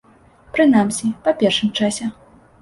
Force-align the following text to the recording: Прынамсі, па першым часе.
Прынамсі, 0.55 1.11
па 1.27 1.35
першым 1.43 1.69
часе. 1.81 2.11